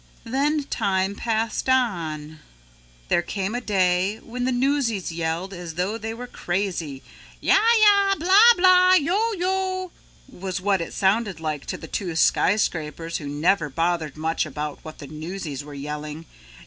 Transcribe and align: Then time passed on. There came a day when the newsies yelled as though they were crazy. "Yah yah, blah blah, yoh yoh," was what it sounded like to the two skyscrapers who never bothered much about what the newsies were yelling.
Then 0.23 0.63
time 0.63 1.13
passed 1.13 1.69
on. 1.69 2.39
There 3.09 3.21
came 3.21 3.53
a 3.53 3.61
day 3.61 4.17
when 4.23 4.45
the 4.45 4.51
newsies 4.51 5.11
yelled 5.11 5.53
as 5.53 5.75
though 5.75 5.99
they 5.99 6.11
were 6.11 6.25
crazy. 6.25 7.03
"Yah 7.39 7.59
yah, 7.85 8.15
blah 8.15 8.53
blah, 8.57 8.93
yoh 8.95 9.33
yoh," 9.33 9.91
was 10.27 10.59
what 10.59 10.81
it 10.81 10.95
sounded 10.95 11.39
like 11.39 11.67
to 11.67 11.77
the 11.77 11.87
two 11.87 12.15
skyscrapers 12.15 13.17
who 13.17 13.27
never 13.27 13.69
bothered 13.69 14.17
much 14.17 14.43
about 14.43 14.79
what 14.81 14.97
the 14.97 15.05
newsies 15.05 15.63
were 15.63 15.75
yelling. 15.75 16.25